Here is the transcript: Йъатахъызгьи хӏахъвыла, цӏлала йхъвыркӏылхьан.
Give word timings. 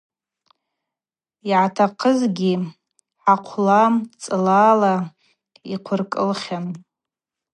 Йъатахъызгьи 1.49 2.53
хӏахъвыла, 3.21 3.81
цӏлала 4.21 4.93
йхъвыркӏылхьан. 5.73 6.65